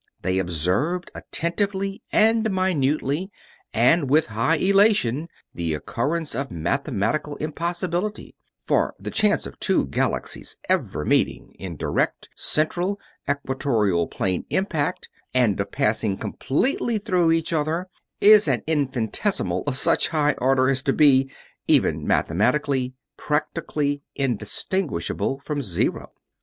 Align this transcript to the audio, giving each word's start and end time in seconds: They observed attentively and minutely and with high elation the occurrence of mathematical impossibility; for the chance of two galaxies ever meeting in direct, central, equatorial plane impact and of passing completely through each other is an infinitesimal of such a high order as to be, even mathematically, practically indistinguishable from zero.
They 0.23 0.39
observed 0.39 1.11
attentively 1.13 2.01
and 2.11 2.49
minutely 2.49 3.31
and 3.71 4.09
with 4.09 4.25
high 4.33 4.55
elation 4.55 5.27
the 5.53 5.75
occurrence 5.75 6.33
of 6.33 6.49
mathematical 6.49 7.35
impossibility; 7.35 8.33
for 8.63 8.95
the 8.97 9.11
chance 9.11 9.45
of 9.45 9.59
two 9.59 9.85
galaxies 9.85 10.57
ever 10.67 11.05
meeting 11.05 11.53
in 11.59 11.77
direct, 11.77 12.29
central, 12.35 12.99
equatorial 13.29 14.07
plane 14.07 14.43
impact 14.49 15.07
and 15.35 15.59
of 15.59 15.71
passing 15.71 16.17
completely 16.17 16.97
through 16.97 17.31
each 17.31 17.53
other 17.53 17.87
is 18.19 18.47
an 18.47 18.63
infinitesimal 18.65 19.63
of 19.67 19.77
such 19.77 20.07
a 20.07 20.11
high 20.13 20.35
order 20.39 20.67
as 20.67 20.81
to 20.81 20.93
be, 20.93 21.29
even 21.67 22.07
mathematically, 22.07 22.95
practically 23.17 24.01
indistinguishable 24.15 25.39
from 25.41 25.61
zero. 25.61 26.13